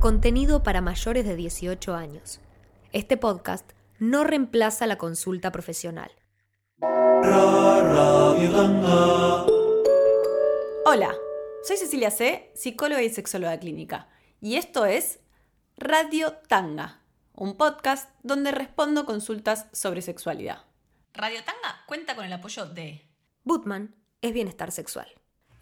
[0.00, 2.40] Contenido para mayores de 18 años.
[2.92, 6.12] Este podcast no reemplaza la consulta profesional.
[10.84, 11.14] Hola,
[11.64, 14.08] soy Cecilia C., psicóloga y sexóloga clínica,
[14.40, 15.20] y esto es
[15.76, 17.00] Radio Tanga,
[17.34, 20.64] un podcast donde respondo consultas sobre sexualidad.
[21.14, 23.08] Radio Tanga cuenta con el apoyo de
[23.42, 25.08] Bootman es bienestar sexual.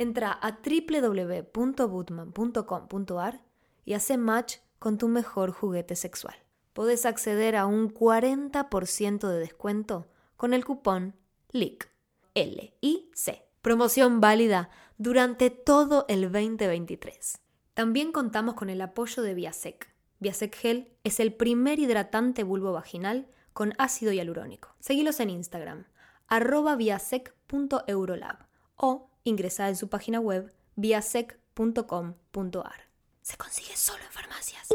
[0.03, 3.41] Entra a www.bootman.com.ar
[3.85, 6.35] y hace match con tu mejor juguete sexual.
[6.73, 11.15] Podés acceder a un 40% de descuento con el cupón
[11.53, 11.89] LIC.
[12.35, 13.47] L-I-C.
[13.61, 17.39] Promoción válida durante todo el 2023.
[17.75, 19.95] También contamos con el apoyo de Viasec.
[20.19, 24.75] Viasec Gel es el primer hidratante bulbo vaginal con ácido hialurónico.
[24.81, 25.87] Seguilos en Instagram,
[26.27, 32.89] arroba viasec.eurolab o ingresar en su página web viasec.com.ar.
[33.23, 34.69] Se consigue solo en farmacias.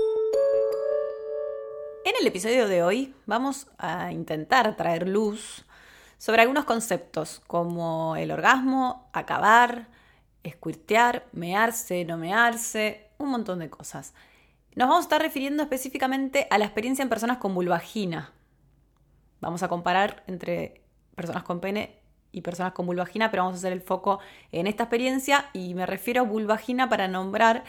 [2.05, 5.65] En el episodio de hoy vamos a intentar traer luz
[6.17, 9.87] sobre algunos conceptos como el orgasmo, acabar,
[10.43, 14.13] escuirtear, mearse, no mearse, un montón de cosas.
[14.75, 18.31] Nos vamos a estar refiriendo específicamente a la experiencia en personas con vulvagina.
[19.41, 20.81] Vamos a comparar entre
[21.15, 21.99] personas con pene
[22.31, 24.19] y personas con vulvagina, pero vamos a hacer el foco
[24.51, 27.63] en esta experiencia y me refiero a vulvagina para nombrar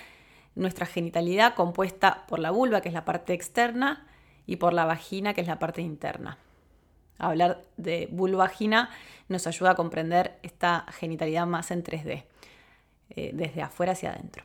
[0.55, 4.06] nuestra genitalidad compuesta por la vulva, que es la parte externa,
[4.48, 6.39] y por la vagina, que es la parte interna.
[7.19, 8.89] Hablar de vulvagina
[9.29, 12.25] nos ayuda a comprender esta genitalidad más en 3D,
[13.11, 14.45] eh, desde afuera hacia adentro.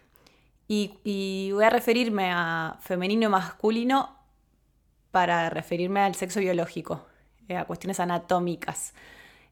[0.68, 4.18] Y, voy a referirme a femenino y masculino
[5.12, 7.06] para referirme al sexo biológico,
[7.48, 8.94] eh, a cuestiones anatómicas.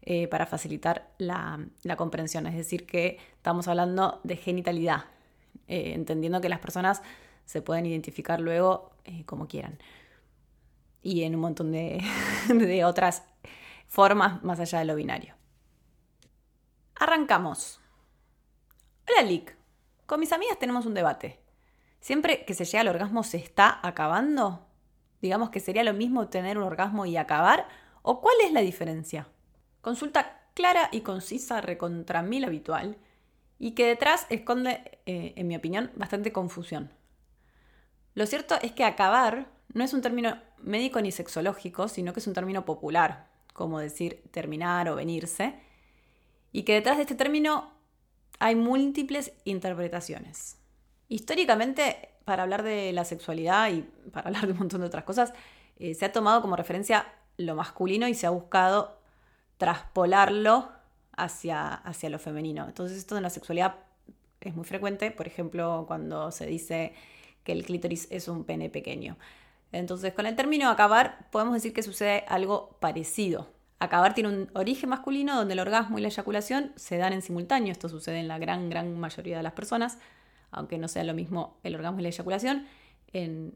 [0.03, 1.59] Eh, para facilitar la,
[1.95, 2.47] comprensión.
[2.47, 5.05] Es decir, que estamos hablando de genitalidad,
[5.67, 7.03] entendiendo que las personas
[7.45, 8.91] se pueden identificar luego
[9.25, 9.77] como quieran
[11.01, 13.23] y en un montón de, otras
[13.87, 15.35] formas más allá de lo binario.
[16.95, 17.79] Arrancamos.
[19.09, 19.55] Hola Lick,
[20.05, 21.39] con mis amigas tenemos un debate.
[21.99, 24.67] Siempre que se llega al orgasmo se está acabando.
[25.21, 27.67] Digamos que sería lo mismo tener un orgasmo y acabar.
[28.01, 29.27] ¿O cuál es la diferencia?
[29.81, 32.97] Consulta clara y concisa recontra mil habitual
[33.59, 36.91] y que detrás esconde, eh, en mi opinión, bastante confusión.
[38.13, 42.27] Lo cierto es que acabar no es un término médico ni sexológico, sino que es
[42.27, 45.59] un término popular, como decir terminar o venirse,
[46.51, 47.71] y que detrás de este término
[48.39, 50.57] hay múltiples interpretaciones.
[51.07, 53.81] Históricamente, para hablar de la sexualidad y
[54.11, 55.33] para hablar de un montón de otras cosas,
[55.77, 57.05] eh, se ha tomado como referencia
[57.37, 59.00] lo masculino y se ha buscado
[59.61, 60.71] traspolarlo
[61.15, 62.65] hacia, hacia lo femenino.
[62.65, 63.75] Entonces esto de la sexualidad
[64.39, 66.95] es muy frecuente, por ejemplo, cuando se dice
[67.43, 69.19] que el clítoris es un pene pequeño.
[69.71, 73.51] Entonces, con el término acabar, podemos decir que sucede algo parecido.
[73.77, 77.71] Acabar tiene un origen masculino donde el orgasmo y la eyaculación se dan en simultáneo.
[77.71, 79.99] Esto sucede en la gran, gran mayoría de las personas,
[80.49, 82.65] aunque no sea lo mismo el orgasmo y la eyaculación.
[83.13, 83.53] En,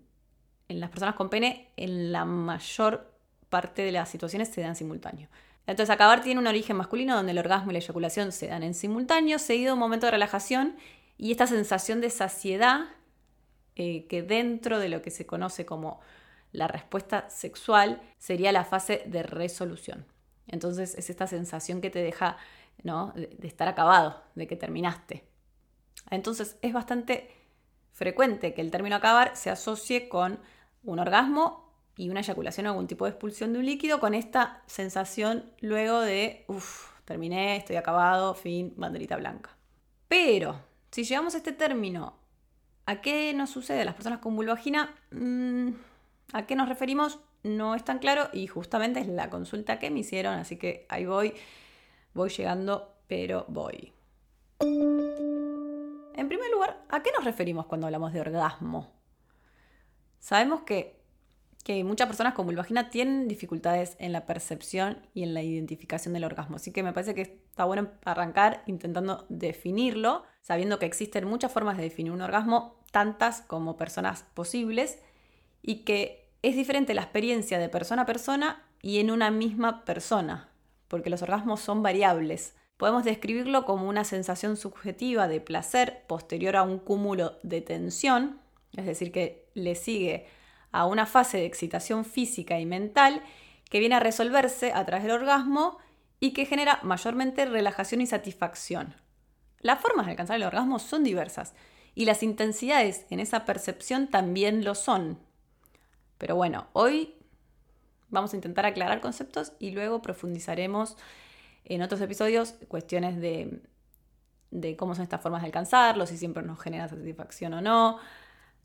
[0.69, 3.11] en las personas con pene, en la mayor
[3.49, 5.29] parte de las situaciones se dan simultáneo.
[5.67, 8.73] Entonces, acabar tiene un origen masculino donde el orgasmo y la eyaculación se dan en
[8.73, 10.75] simultáneo, seguido de un momento de relajación
[11.17, 12.85] y esta sensación de saciedad
[13.75, 15.99] eh, que dentro de lo que se conoce como
[16.51, 20.05] la respuesta sexual sería la fase de resolución.
[20.47, 22.37] Entonces es esta sensación que te deja
[22.83, 23.11] ¿no?
[23.15, 25.25] de, estar acabado, de que terminaste.
[26.09, 27.29] Entonces es bastante
[27.91, 30.39] frecuente que el término acabar se asocie con
[30.83, 31.64] un orgasmo
[31.97, 36.01] y una eyaculación o algún tipo de expulsión de un líquido con esta sensación luego
[36.01, 39.56] de, uff, terminé, estoy acabado, fin, banderita blanca.
[40.07, 40.61] Pero
[40.91, 42.25] si llevamos este término
[42.88, 44.94] ¿A qué nos sucede las personas con vulvagina?
[45.11, 45.69] Mm,
[46.34, 47.19] ¿A qué nos referimos?
[47.44, 51.05] No es tan claro y justamente es la consulta que me hicieron, así que ahí
[51.05, 51.34] voy,
[52.13, 53.91] voy llegando, pero voy.
[54.59, 58.93] En primer lugar, ¿a qué nos referimos cuando hablamos de orgasmo?
[60.19, 61.03] Sabemos que,
[61.66, 66.23] que muchas personas con vulvagina tienen dificultades en la percepción y en la identificación del
[66.23, 71.52] orgasmo, así que me parece que está bueno arrancar intentando definirlo sabiendo que existen muchas
[71.52, 75.00] formas de definir un orgasmo, tantas como personas posibles,
[75.64, 80.52] y que es diferente la experiencia de persona a persona y en una misma persona,
[80.88, 82.53] porque los orgasmos son variables.
[82.78, 88.40] Podemos describirlo como una sensación subjetiva de placer posterior a un cúmulo de tensión,
[88.78, 90.28] es decir, que le sigue
[90.75, 93.23] a una fase de excitación física y mental
[93.69, 95.77] que viene a resolverse a través del orgasmo
[96.19, 98.93] y que genera mayormente relajación y satisfacción.
[99.61, 101.53] Las formas de alcanzar el orgasmo son diversas
[101.95, 105.17] y las intensidades en esa percepción también lo son.
[106.17, 107.16] Pero bueno, hoy
[108.09, 110.97] vamos a intentar aclarar conceptos y luego profundizaremos
[111.63, 113.61] en otros episodios cuestiones de,
[114.51, 117.97] de cómo son estas formas de alcanzarlo, si siempre nos genera satisfacción o no.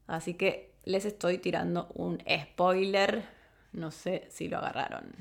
[0.08, 3.24] Así que les estoy tirando un spoiler.
[3.72, 5.12] No sé si lo agarraron.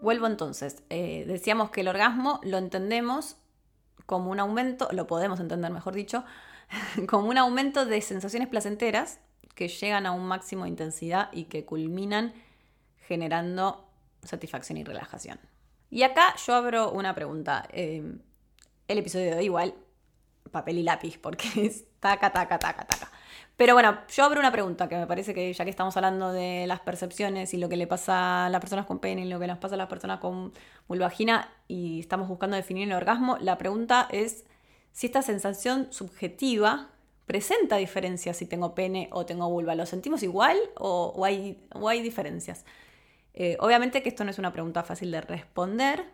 [0.00, 0.82] Vuelvo entonces.
[0.90, 3.36] Eh, decíamos que el orgasmo lo entendemos
[4.06, 6.24] como un aumento, lo podemos entender mejor dicho,
[7.08, 9.20] como un aumento de sensaciones placenteras
[9.54, 12.32] que llegan a un máximo de intensidad y que culminan
[13.06, 13.88] generando
[14.22, 15.38] satisfacción y relajación.
[15.90, 17.66] Y acá yo abro una pregunta.
[17.72, 18.18] Eh,
[18.86, 19.74] el episodio de igual,
[20.50, 23.12] papel y lápiz, porque es taca, taca, taca, taca.
[23.58, 26.68] Pero bueno, yo abro una pregunta que me parece que ya que estamos hablando de
[26.68, 29.48] las percepciones y lo que le pasa a las personas con pene y lo que
[29.48, 30.52] nos pasa a las personas con
[30.86, 34.44] vulvagina y estamos buscando definir el orgasmo, la pregunta es
[34.92, 36.90] si esta sensación subjetiva
[37.26, 39.74] presenta diferencias si tengo pene o tengo vulva.
[39.74, 42.64] ¿Lo sentimos igual o, hay, hay, diferencias?
[43.34, 46.04] Eh, obviamente que esto no es una pregunta fácil de responder,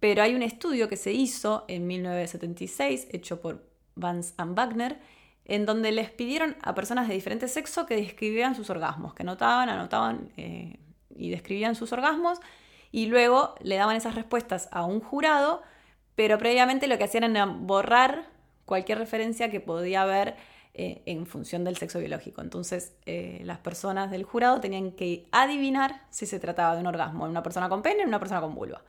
[0.00, 3.62] pero hay un estudio que se hizo en 1976, hecho por
[3.94, 4.98] Vance and Wagner,
[5.46, 9.68] en donde les pidieron a personas de diferente sexo que describieran sus orgasmos, que anotaban,
[9.68, 10.78] anotaban eh,
[11.14, 12.40] y describían sus orgasmos,
[12.90, 15.62] y luego le daban esas respuestas a un jurado,
[16.16, 18.26] pero previamente lo que hacían era borrar
[18.64, 20.36] cualquier referencia que podía haber
[20.74, 22.42] eh, en función del sexo biológico.
[22.42, 27.24] Entonces, eh, las personas del jurado tenían que adivinar si se trataba de un orgasmo
[27.24, 28.82] en una persona con pene o en una persona con vulva.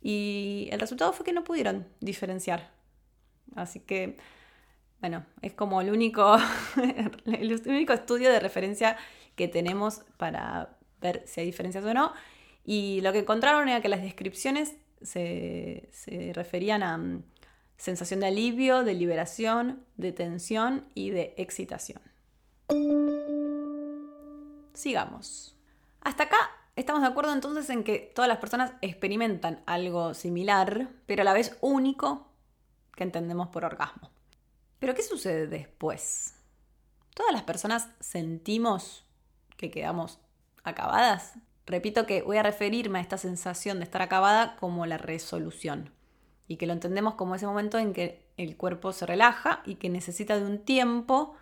[0.00, 2.70] Y el resultado fue que no pudieron diferenciar.
[3.56, 4.16] Así que
[5.00, 6.36] bueno, es como el único,
[7.26, 8.96] el único estudio de referencia
[9.34, 12.12] que tenemos para ver si hay diferencias o no.
[12.64, 15.88] Y lo que encontraron era que las descripciones se,
[16.34, 17.22] referían a mm,
[17.76, 22.02] sensación de alivio, de liberación, de tensión y de excitación.
[24.74, 25.56] Sigamos.
[26.02, 26.38] Hasta acá
[26.76, 31.32] estamos de acuerdo entonces en que todas las personas experimentan algo similar, pero a la
[31.32, 32.28] vez único
[32.94, 34.09] que entendemos por orgasmo.
[34.80, 36.34] Pero ¿qué sucede después?
[37.14, 39.04] ¿Todas las personas sentimos
[39.56, 40.18] que quedamos
[40.64, 41.34] acabadas?
[41.66, 45.92] Repito que voy a referirme a esta sensación de estar acabada como la resolución
[46.48, 49.90] y que lo entendemos como ese momento en que el cuerpo se relaja y que
[49.90, 51.36] necesita de un tiempo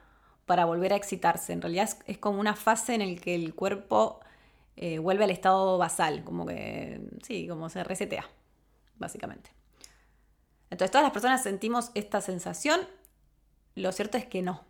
[0.44, 1.52] para volver a excitarse.
[1.52, 4.20] En realidad es, como una fase en la que el cuerpo
[4.76, 8.28] eh, vuelve al estado basal, como que, sí, como se resetea,
[8.96, 9.50] básicamente.
[10.70, 12.80] Entonces todas las personas sentimos esta sensación
[13.78, 14.64] lo cierto es que no.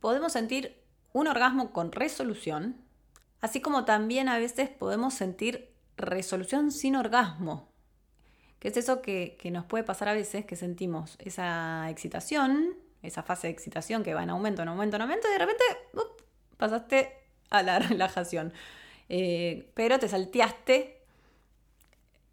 [0.00, 0.82] Podemos sentir
[1.12, 2.76] un orgasmo con resolución,
[3.40, 7.68] así como también a veces podemos sentir resolución sin orgasmo,
[8.58, 13.48] que es eso que, nos puede pasar a veces, que sentimos esa excitación, esa fase
[13.48, 15.64] de excitación que va en aumento, en aumento, en aumento, y de repente
[16.56, 17.12] pasaste
[17.50, 18.52] a la relajación.
[19.08, 20.98] Eh, pero te salteaste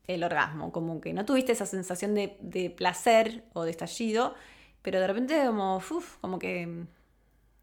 [0.07, 4.36] el orgasmo, como que no tuviste esa sensación de, de placer o de estallido,
[4.81, 5.81] pero de repente como,
[6.22, 6.86] como que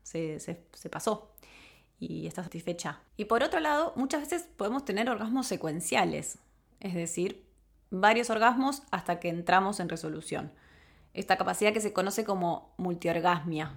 [0.02, 1.32] se, se, pasó
[1.98, 3.00] y está satisfecha.
[3.16, 6.38] Y por otro lado, muchas veces podemos tener orgasmos secuenciales,
[6.80, 7.44] es decir,
[7.90, 10.52] varios orgasmos hasta que entramos en resolución.
[11.14, 13.74] Esta capacidad que se conoce como multiorgasmia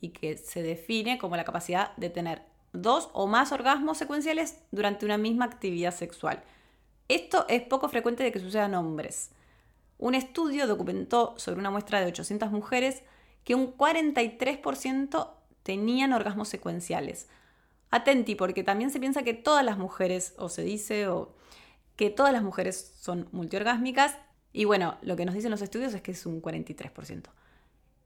[0.00, 5.04] y que se define como la capacidad de tener dos o más orgasmos secuenciales durante
[5.04, 6.42] una misma actividad sexual.
[7.08, 9.30] Esto es poco frecuente de que suceda en hombres.
[10.02, 13.04] Un estudio documentó sobre una muestra de 800 mujeres
[13.44, 15.30] que un 43%
[15.62, 17.28] tenían orgasmos secuenciales.
[17.92, 21.36] Atenti, porque también se piensa que todas las mujeres, o se dice, o
[21.94, 24.18] que todas las mujeres son multiorgásmicas,
[24.52, 27.28] y bueno, lo que nos dicen los estudios es que es un 43%.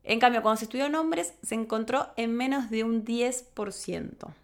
[0.04, 4.34] En cambio, cuando se estudió en hombres, se encontró en menos de un 10%.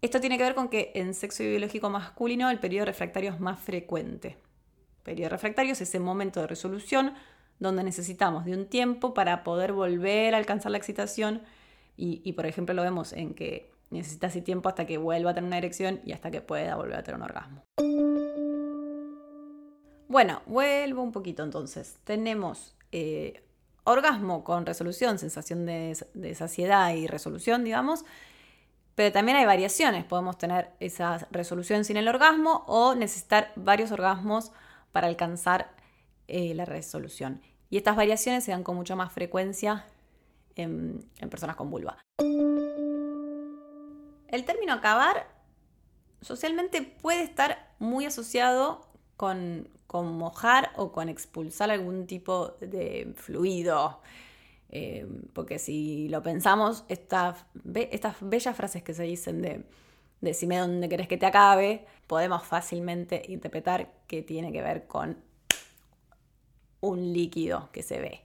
[0.00, 3.60] Esto tiene que ver con que en sexo biológico masculino el periodo refractario es más
[3.60, 4.38] frecuente
[5.08, 7.14] periodo refractario es ese momento de resolución
[7.60, 11.40] donde necesitamos de un tiempo para poder volver a alcanzar la excitación
[11.96, 15.48] y, por ejemplo lo vemos en que necesita ese tiempo hasta que vuelva a tener
[15.48, 17.64] una erección y hasta que pueda volver a tener un orgasmo.
[20.08, 21.96] Bueno, vuelvo un poquito entonces.
[22.04, 23.42] Tenemos eh,
[23.84, 28.04] orgasmo con resolución, sensación de, de, saciedad y resolución, digamos,
[28.94, 30.04] pero también hay variaciones.
[30.04, 34.52] Podemos tener esa resolución sin el orgasmo o necesitar varios orgasmos
[34.98, 35.70] para alcanzar
[36.26, 37.40] eh, la resolución.
[37.70, 39.84] Y estas variaciones se dan con mucha más frecuencia
[40.56, 42.04] en, personas con vulva.
[44.26, 45.28] El término acabar
[46.20, 54.00] socialmente puede estar muy asociado con, con, mojar o con expulsar algún tipo de fluido.
[54.70, 57.46] Eh, porque si lo pensamos, estas,
[57.92, 59.64] estas bellas frases que se dicen de
[60.20, 65.18] decime dónde querés que te acabe, podemos fácilmente interpretar que tiene que ver con
[66.80, 68.22] un líquido que se ve.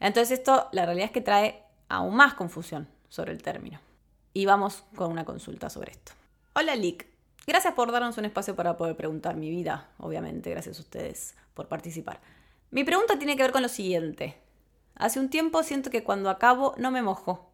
[0.00, 3.80] Entonces esto, la realidad es que trae aún más confusión sobre el término.
[4.32, 6.12] Y vamos con una consulta sobre esto.
[6.54, 7.06] Hola Lick,
[7.46, 11.68] gracias por darnos un espacio para poder preguntar mi vida, obviamente, gracias a ustedes por
[11.68, 12.20] participar.
[12.70, 14.36] Mi pregunta tiene que ver con lo siguiente.
[14.94, 17.50] Hace un tiempo siento que cuando acabo no me mojo,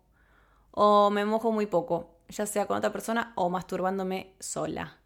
[0.71, 4.99] o me mojo muy poco, ya sea con otra persona o masturbándome sola.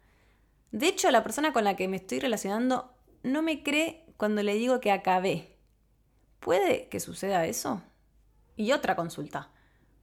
[0.71, 4.53] De hecho, la persona con la que me estoy relacionando no me cree cuando le
[4.53, 5.57] digo que acabé.
[6.39, 7.81] ¿Puede que suceda eso?
[8.55, 9.51] Y otra consulta.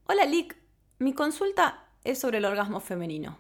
[0.07, 0.57] Hola Lick,
[0.99, 3.39] mi consulta es sobre el orgasmo femenino.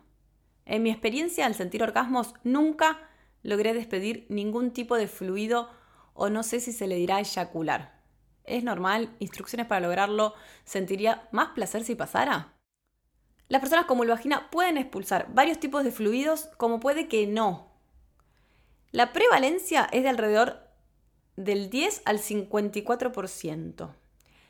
[0.64, 3.08] En mi experiencia al sentir orgasmos nunca
[3.42, 5.70] logré despedir ningún tipo de fluido
[6.14, 8.00] o no sé si se le dirá eyacular.
[8.44, 9.14] ¿Es normal?
[9.18, 10.34] ¿Instrucciones para lograrlo?
[10.64, 12.55] ¿Sentiría más placer si pasara?
[13.48, 17.68] Las personas con vulvagina pueden expulsar varios tipos de fluidos como puede que no.
[18.90, 20.66] La prevalencia es de alrededor
[21.36, 23.94] del 10 al 54%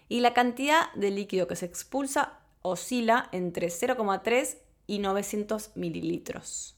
[0.08, 6.76] y la cantidad de líquido que se expulsa oscila entre 0,3 y 900 mililitros.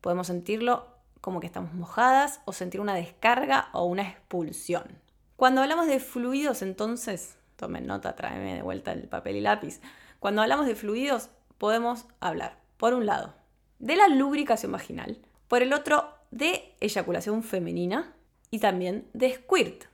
[0.00, 5.00] Podemos sentirlo como que estamos mojadas o sentir una descarga o una expulsión.
[5.36, 9.80] Cuando hablamos de fluidos, entonces, tomen nota, tráeme de vuelta el papel y lápiz.
[10.20, 13.34] Cuando hablamos de fluidos, podemos hablar, por un lado,
[13.78, 15.18] de la lubricación vaginal,
[15.48, 18.14] por el otro, de eyaculación femenina
[18.50, 19.84] y también de squirt.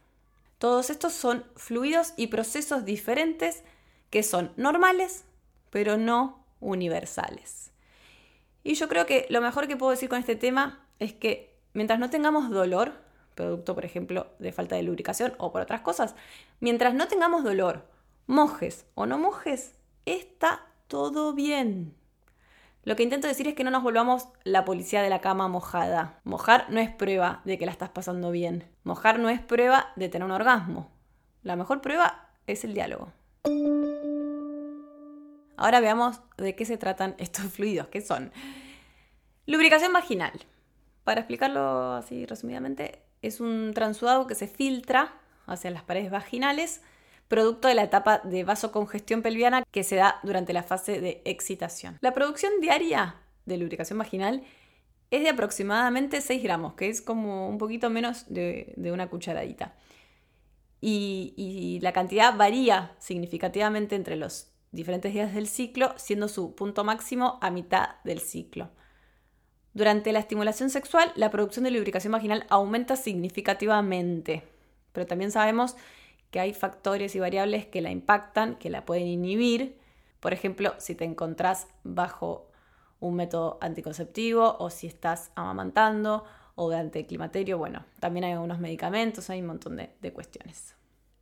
[0.58, 3.64] Todos estos son fluidos y procesos diferentes
[4.10, 5.24] que son normales,
[5.70, 7.72] pero no universales.
[8.62, 11.98] Y yo creo que lo mejor que puedo decir con este tema es que mientras
[11.98, 12.92] no tengamos dolor,
[13.34, 16.14] producto por ejemplo de falta de lubricación o por otras cosas,
[16.60, 17.88] mientras no tengamos dolor,
[18.26, 19.74] mojes o no mojes,
[20.06, 21.94] está todo bien.
[22.84, 26.18] Lo que intento decir es que no nos volvamos la policía de la cama mojada.
[26.24, 28.68] Mojar no es prueba de que la estás pasando bien.
[28.82, 30.90] Mojar no es prueba de tener un orgasmo.
[31.42, 33.12] La mejor prueba es el diálogo.
[35.56, 38.32] Ahora veamos de qué se tratan estos fluidos, ¿Qué son.
[39.46, 40.32] Lubricación vaginal.
[41.04, 45.14] Para explicarlo así resumidamente, es un transudado que se filtra
[45.46, 46.80] hacia las paredes vaginales
[47.32, 51.96] producto de la etapa de vasocongestión pelviana que se da durante la fase de excitación.
[52.02, 54.42] La producción diaria de lubricación vaginal
[55.10, 59.74] es de aproximadamente 6 gramos, que es como un poquito menos de, una cucharadita.
[60.82, 66.84] Y, y, la cantidad varía significativamente entre los diferentes días del ciclo, siendo su punto
[66.84, 68.68] máximo a mitad del ciclo.
[69.72, 74.42] Durante la estimulación sexual, la producción de lubricación vaginal aumenta significativamente,
[74.92, 75.76] pero también sabemos
[76.32, 79.78] que hay factores y variables que la impactan, que la pueden inhibir.
[80.18, 82.50] Por ejemplo, si te encontrás bajo
[82.98, 86.24] un método anticonceptivo o si estás amamantando
[86.56, 90.74] o de climaterio, bueno, también hay algunos medicamentos, hay un montón de cuestiones.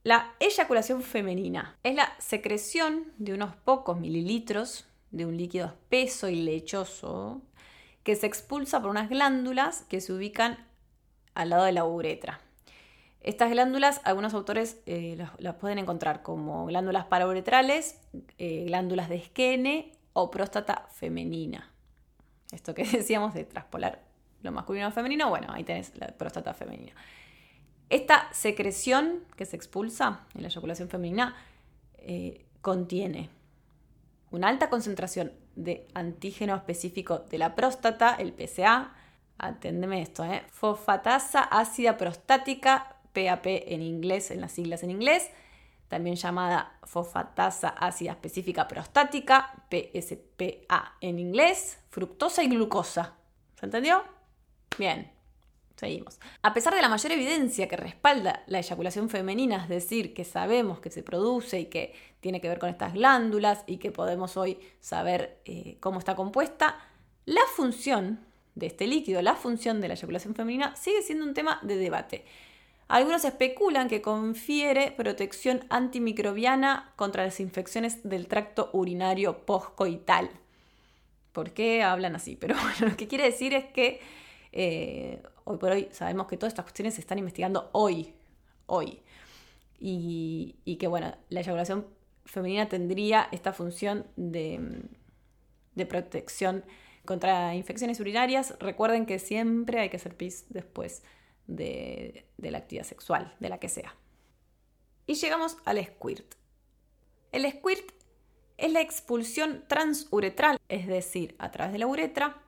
[0.03, 6.37] La eyaculación femenina es la secreción de unos pocos mililitros de un líquido espeso y
[6.37, 7.43] lechoso
[8.03, 10.67] que se expulsa por unas glándulas que se ubican
[11.35, 12.41] al lado de la uretra.
[13.23, 18.01] Estas glándulas, algunos autores eh, las, pueden encontrar como glándulas parauretrales,
[18.39, 21.71] eh, glándulas de esquene o próstata femenina.
[22.51, 24.03] Esto que decíamos de traspolar
[24.43, 26.93] lo masculino a femenino, bueno, ahí tenés la próstata femenina.
[27.91, 31.37] Esta secreción que se expulsa en la eyaculación femenina
[31.99, 33.29] eh, contiene
[34.31, 38.93] una alta concentración de antígeno específico de la próstata, el PSA,
[39.37, 40.45] atendeme esto, ¿eh?
[40.51, 45.31] fosfatasa ácida prostática PAP en inglés, en las siglas en inglés,
[45.89, 53.17] también llamada fosfatasa ácida específica prostática, PSPA en inglés, fructosa y glucosa.
[53.59, 54.03] ¿Se entendió?
[54.79, 55.11] Bien,
[55.77, 56.21] seguimos.
[56.43, 60.79] A pesar de la mayor evidencia que respalda la eyaculación femenina, es decir, que sabemos
[60.79, 64.61] que se produce y que tiene que ver con estas glándulas y que podemos hoy
[64.79, 66.79] saber eh, cómo está compuesta,
[67.25, 68.21] la función
[68.55, 72.25] de este líquido, la función de la eyaculación femenina, sigue siendo un tema de debate.
[72.91, 80.29] Algunos especulan que confiere protección antimicrobiana contra las infecciones del tracto urinario postcoital.
[81.31, 82.35] ¿Por qué hablan así?
[82.35, 84.01] Pero bueno, lo que quiere decir es que
[84.51, 88.13] eh, hoy por hoy sabemos que todas estas cuestiones se están investigando hoy,
[88.67, 89.03] hoy.
[89.79, 91.87] Y, que bueno, la eyaculación
[92.25, 94.83] femenina tendría esta función de,
[95.77, 96.65] de protección
[97.05, 98.57] contra infecciones urinarias.
[98.59, 101.05] Recuerden que siempre hay que hacer pis después
[101.51, 103.95] de, la actividad sexual, de la que sea.
[105.07, 106.35] Y llegamos al squirt.
[107.33, 107.93] El squirt
[108.57, 112.43] es la expulsión transuretral, es decir, a través de la uretra,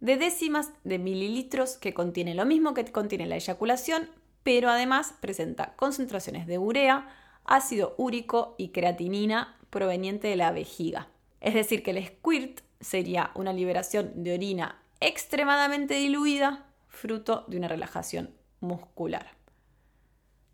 [0.00, 4.10] de décimas de mililitros que contiene lo mismo que contiene la eyaculación,
[4.42, 7.14] pero además presenta concentraciones de urea,
[7.44, 11.08] ácido úrico y creatinina proveniente de la vejiga.
[11.40, 17.68] Es decir, que el squirt sería una liberación de orina extremadamente diluida, fruto de una
[17.68, 19.26] relajación muscular.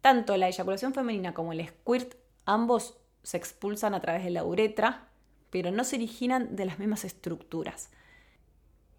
[0.01, 5.09] Tanto la eyaculación femenina como el squirt, ambos se expulsan a través de la uretra,
[5.51, 7.91] pero no se originan de las mismas estructuras.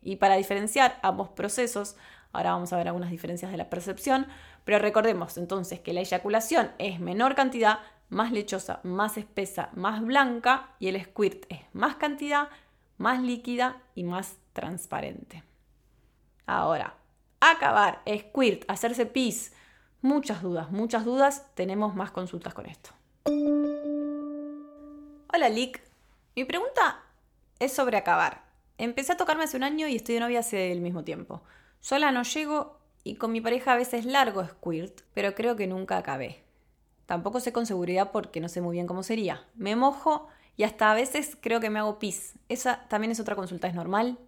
[0.02, 1.96] Y para diferenciar ambos procesos,
[2.34, 4.28] ahora vamos a ver algunas diferencias de la percepción,
[4.64, 10.76] pero recordemos entonces que la eyaculación es menor cantidad, más lechosa, más espesa, más blanca,
[10.80, 12.50] y el squirt es más cantidad,
[12.98, 15.44] más líquida y más transparente.
[16.46, 16.96] Ahora,
[17.39, 19.53] acabar, squirt, hacerse pis,
[20.01, 22.91] muchas dudas, muchas dudas, tenemos más consultas con esto.
[25.34, 25.82] Hola Lick,
[26.36, 27.03] mi pregunta
[27.60, 28.46] es sobre acabar.
[28.77, 31.41] Empecé a tocarme hace un año y estoy de novia hace el mismo tiempo.
[31.79, 35.98] Sola no llego y con mi pareja a veces largo squirt, pero creo que nunca
[35.98, 36.44] acabé.
[37.06, 39.46] Tampoco sé con seguridad porque no sé muy bien cómo sería.
[39.56, 40.27] Me mojo
[40.58, 42.34] y hasta a veces creo que me hago pis.
[42.50, 44.20] Esa también es otra consulta, ¿es normal?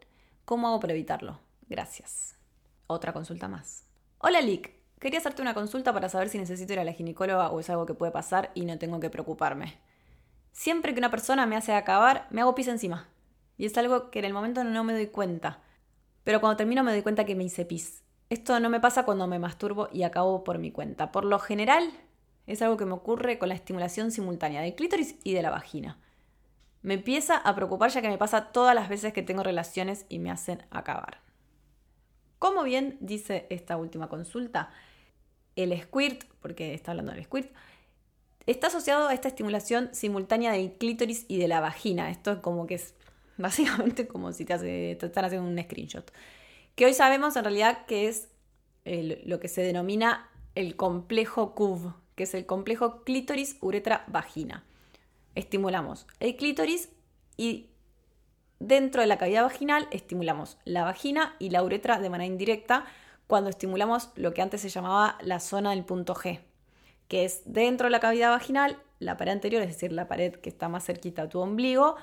[0.46, 1.40] ¿Cómo hago para evitarlo?
[1.68, 2.39] Gracias.
[2.92, 3.86] Otra consulta más.
[4.18, 7.60] Hola Lick, quería hacerte una consulta para saber si necesito ir a la ginecóloga o
[7.60, 9.78] es algo que puede pasar y no tengo que preocuparme.
[10.54, 13.08] Siempre que una persona me hace acabar, me hago pis encima.
[13.58, 15.62] Y es algo que en el momento no me doy cuenta.
[16.24, 18.02] Pero cuando termino me doy cuenta que me hice pis.
[18.32, 21.12] Esto no me pasa cuando me masturbo y acabo por mi cuenta.
[21.12, 21.92] Por lo general,
[22.48, 26.00] es algo que me ocurre con la estimulación simultánea del clítoris y de la vagina.
[26.82, 30.18] Me empieza a preocupar ya que me pasa todas las veces que tengo relaciones y
[30.18, 31.29] me hacen acabar.
[32.40, 34.72] Como bien dice esta última consulta,
[35.58, 37.52] el squirt, porque está hablando del squirt,
[38.46, 42.10] está asociado a esta estimulación simultánea del clítoris y de la vagina.
[42.10, 42.96] Esto es como que es
[43.38, 46.10] básicamente como si te, están haciendo un screenshot.
[46.76, 48.30] Que hoy sabemos en realidad que es
[48.86, 54.64] lo que se denomina el complejo CUV, que es el complejo clítoris, uretra, vagina.
[55.36, 56.90] Estimulamos el clítoris
[57.38, 57.69] y
[58.60, 62.86] dentro de la cavidad vaginal estimulamos la vagina y la uretra de manera indirecta
[63.28, 66.40] cuando estimulamos lo que antes se llamaba la zona del punto G,
[67.08, 70.50] que es dentro de la cavidad vaginal, la pared anterior, es decir, la pared que
[70.50, 71.96] está más cerquita a tu ombligo,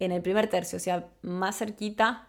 [0.00, 2.26] en el primer tercio, o sea, más cerquita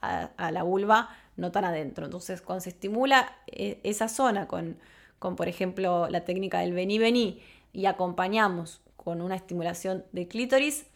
[0.00, 2.06] a, la vulva, no tan adentro.
[2.06, 4.78] Entonces, cuando se estimula eh, esa zona con,
[5.18, 7.40] con, por ejemplo, la técnica del vení-vení
[7.72, 10.86] y acompañamos con una estimulación de clítoris,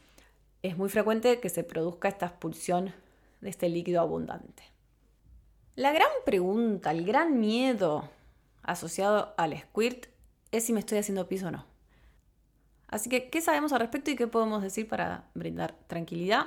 [0.66, 2.92] es muy frecuente que se produzca esta expulsión
[3.40, 4.62] de este líquido abundante.
[5.74, 8.08] La gran pregunta, el gran miedo
[8.62, 10.06] asociado al squirt
[10.50, 11.66] es si me estoy haciendo pis o no.
[12.88, 16.46] Así que, ¿qué sabemos al respecto y qué podemos decir para brindar tranquilidad?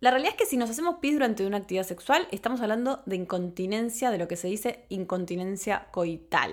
[0.00, 3.16] La realidad es que si nos hacemos pis durante una actividad sexual, estamos hablando de
[3.16, 6.52] incontinencia, de lo que se dice incontinencia coital.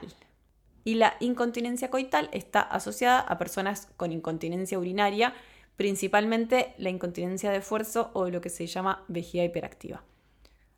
[0.85, 5.33] Y la incontinencia coital está asociada a personas con incontinencia urinaria,
[5.75, 10.03] principalmente la incontinencia de esfuerzo o lo que se llama vejiga hiperactiva.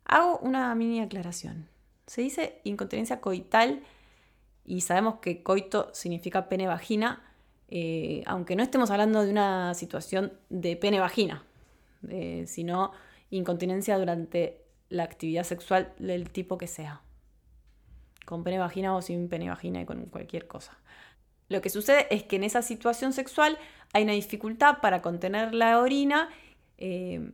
[0.04, 1.68] Hago una mini aclaración.
[2.06, 3.82] Se dice incontinencia coital
[4.64, 7.22] y sabemos que coito significa pene-vagina,
[7.68, 11.44] eh, aunque no estemos hablando de una situación de pene-vagina,
[12.08, 12.92] eh, sino
[13.30, 17.02] incontinencia durante la actividad sexual del tipo que sea,
[18.24, 20.78] con pene-vagina o sin pene-vagina y con cualquier cosa.
[21.48, 23.58] Lo que sucede es que en esa situación sexual
[23.92, 26.28] hay una dificultad para contener la orina
[26.78, 27.32] eh,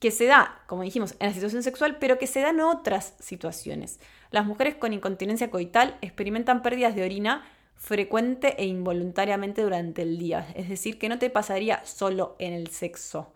[0.00, 3.14] que se da, como dijimos, en la situación sexual, pero que se da en otras
[3.18, 4.00] situaciones.
[4.30, 10.46] Las mujeres con incontinencia coital experimentan pérdidas de orina frecuente e involuntariamente durante el día.
[10.54, 13.32] Es decir, que no te pasaría solo en el sexo.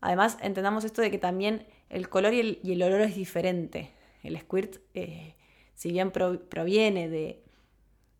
[0.00, 3.92] Además, entendamos esto de que también el color y el, olor es diferente.
[4.22, 5.36] El squirt, eh,
[5.74, 7.42] si bien proviene de,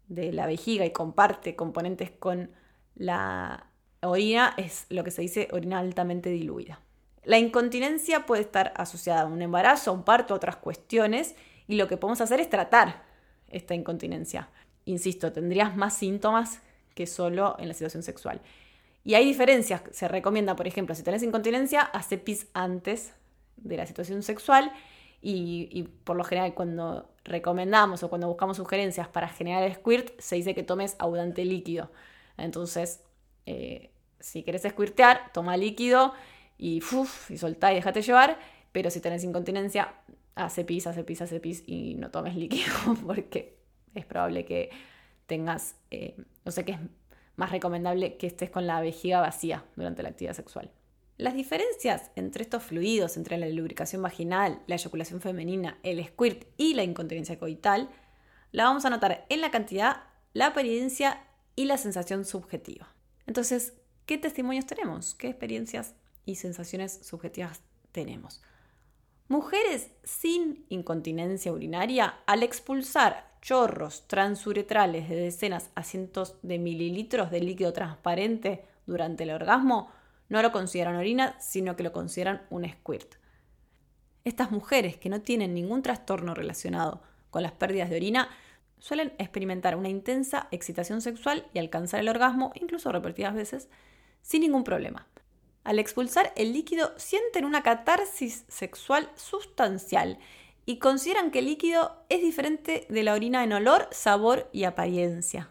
[0.08, 2.50] de la vejiga y comparte componentes con
[2.98, 3.66] la
[4.02, 6.80] orina, es lo que se dice orina altamente diluida.
[7.24, 11.34] La incontinencia puede estar asociada a un embarazo, a un parto, a otras cuestiones,
[11.66, 13.02] y lo que podemos hacer es tratar
[13.48, 14.50] esta incontinencia
[14.88, 16.60] insisto, tendrías más síntomas
[16.94, 18.40] que solo en la situación sexual.
[19.04, 19.82] Y hay diferencias.
[19.92, 23.14] Se recomienda, por ejemplo, si tenés incontinencia, hace pis antes
[23.56, 24.72] de la situación sexual.
[25.20, 30.36] Y, por lo general, cuando recomendamos o cuando buscamos sugerencias para generar el squirt, se
[30.36, 31.90] dice que tomes abundante líquido.
[32.38, 33.02] Entonces,
[33.46, 36.14] eh, si querés squirtear, toma líquido
[36.56, 38.38] y, uf, y soltá y déjate llevar.
[38.72, 39.94] Pero si tenés incontinencia,
[40.34, 42.72] hace pis, hace pis, hace pis y no tomes líquido
[43.06, 43.58] porque
[43.94, 44.70] es probable que
[45.26, 46.78] tengas, eh, no sé, que
[47.36, 50.70] más recomendable que estés con la vejiga vacía durante la actividad sexual.
[51.16, 56.74] Las diferencias entre estos fluidos, entre la lubricación vaginal, la eyaculación femenina, el squirt y
[56.74, 57.88] la incontinencia coital,
[58.52, 61.20] la vamos a notar en la cantidad, la apariencia
[61.58, 62.86] y la sensación subjetiva.
[63.26, 63.72] Entonces,
[64.06, 65.16] ¿qué testimonios tenemos?
[65.16, 68.40] ¿Qué experiencias y sensaciones subjetivas tenemos?
[69.26, 77.40] Mujeres sin incontinencia urinaria, al expulsar chorros transuretrales de decenas a cientos de mililitros de
[77.40, 79.90] líquido transparente durante el orgasmo,
[80.28, 83.16] no lo consideran orina, sino que lo consideran un squirt.
[84.22, 88.28] Estas mujeres que no tienen ningún trastorno relacionado con las pérdidas de orina
[88.78, 93.68] suelen experimentar una intensa excitación sexual y alcanzar el orgasmo, incluso repetidas veces,
[94.22, 95.06] sin ningún problema.
[95.64, 100.18] Al expulsar el líquido sienten una catarsis sexual sustancial
[100.64, 105.50] y consideran que el líquido es diferente de la orina en olor, sabor y apariencia.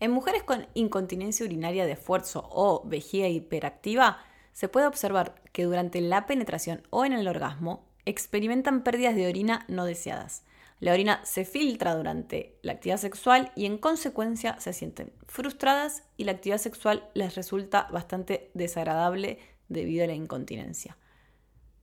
[0.00, 4.18] En mujeres con incontinencia urinaria de esfuerzo o vejiga hiperactiva,
[4.52, 9.64] se puede observar que durante la penetración o en el orgasmo experimentan pérdidas de orina
[9.68, 10.42] no deseadas.
[10.80, 16.24] La orina se filtra durante la actividad sexual y en consecuencia se sienten frustradas y
[16.24, 19.38] la actividad sexual les resulta bastante desagradable
[19.68, 20.96] debido a la incontinencia.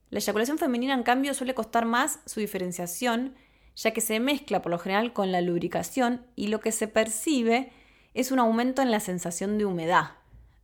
[0.10, 3.36] La eyaculación femenina, en cambio, suele costar más su diferenciación,
[3.75, 7.71] ya que se mezcla por lo general con la lubricación y lo que se percibe
[8.15, 10.13] es un aumento en la sensación de humedad.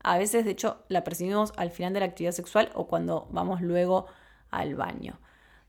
[0.01, 3.61] A veces, de hecho, la percibimos al final de la actividad sexual o cuando vamos
[3.61, 4.07] luego
[4.49, 5.19] al baño.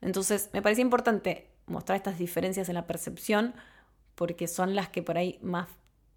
[0.01, 3.55] Entonces, me parece importante mostrar estas diferencias en la percepción
[4.15, 5.69] porque son las que por ahí más,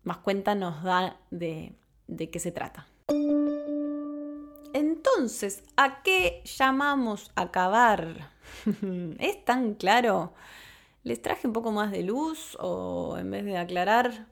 [0.03, 1.73] más cuenta nos da de,
[2.07, 2.87] de qué se trata.
[4.73, 8.31] Entonces, ¿a qué llamamos acabar?
[9.19, 10.33] ¿Es tan claro?
[11.03, 14.27] ¿Les traje un poco más de luz o en vez de aclarar,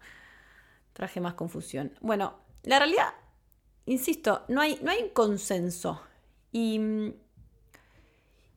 [0.93, 1.93] traje más confusión?
[2.01, 3.13] Bueno, la realidad,
[3.85, 6.01] insisto, no hay, no hay consenso.
[6.51, 7.13] Y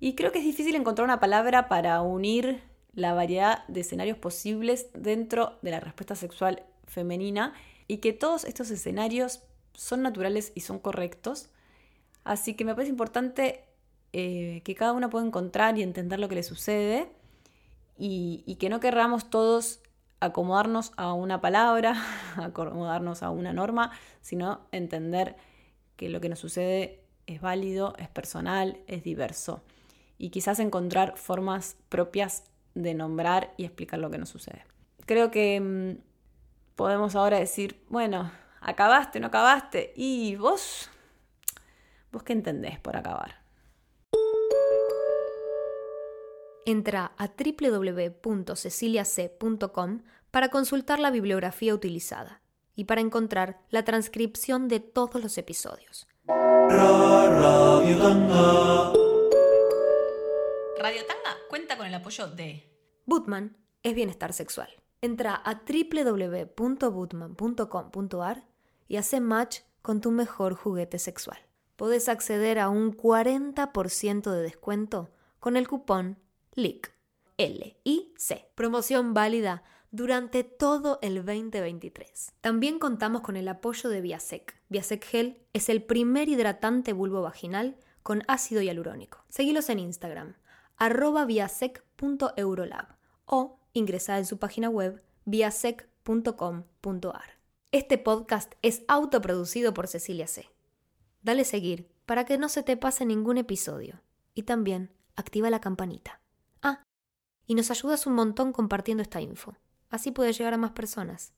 [0.00, 2.62] y creo que es difícil encontrar una palabra para unir
[2.94, 7.52] la variedad de escenarios posibles dentro de la respuesta sexual femenina
[7.86, 9.42] y que todos estos escenarios
[9.74, 11.50] son naturales y son correctos.
[12.24, 13.64] Así que me parece importante
[14.12, 17.10] eh, que cada uno pueda encontrar y entender lo que le sucede
[18.00, 19.80] y que no querramos todos
[20.20, 21.96] acomodarnos a una palabra,
[22.36, 25.36] acomodarnos a una norma, sino entender
[25.96, 29.62] que lo que nos sucede es válido, es personal, es diverso
[30.18, 32.42] y quizás encontrar formas propias
[32.74, 34.64] de nombrar y explicar lo que nos sucede.
[35.06, 35.92] Creo que mm,
[36.76, 40.90] podemos ahora decir, bueno, acabaste, no acabaste, y vos,
[42.12, 43.38] vos qué entendés por acabar.
[46.66, 52.42] Entra a www.ceciliac.com para consultar la bibliografía utilizada
[52.74, 56.06] y para encontrar la transcripción de todos los episodios.
[60.78, 62.72] Radio Tanga cuenta con el apoyo de
[63.04, 64.68] Bootman es bienestar sexual.
[65.02, 68.44] Entra a www.bootman.com.ar
[68.86, 71.38] y hace match con tu mejor juguete sexual.
[71.74, 75.10] Podés acceder a un 40% de descuento
[75.40, 76.16] con el cupón
[76.54, 76.92] LIC.
[77.38, 78.48] L-I-C.
[78.54, 82.34] Promoción válida durante todo el 2023.
[82.40, 84.56] También contamos con el apoyo de Viasec.
[84.68, 89.24] Viasec Gel es el primer hidratante vulvo vaginal con ácido hialurónico.
[89.28, 90.36] Seguilos en Instagram,
[90.78, 97.38] arroba viasec.eurolab o ingresar en su página web viasec.com.ar.
[97.70, 100.48] Este podcast es autoproducido por Cecilia C.
[101.22, 104.00] Dale seguir para que no se te pase ningún episodio
[104.34, 106.20] y también activa la campanita.
[106.62, 106.82] Ah,
[107.46, 109.54] y nos ayudas un montón compartiendo esta info.
[109.90, 111.32] Así puede llegar a más personas.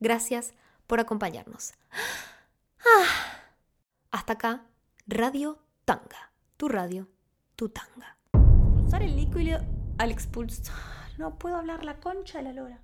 [0.00, 0.52] Gracias
[0.86, 1.72] por acompañarnos.
[2.80, 3.06] Ah.
[4.10, 4.66] Hasta acá,
[5.06, 6.32] Radio Tanga.
[6.56, 7.08] Tu radio,
[7.56, 8.14] tu tanga
[8.92, 9.60] el líquido
[9.98, 10.74] al expulsar.
[11.18, 12.83] No puedo hablar la concha de la lora.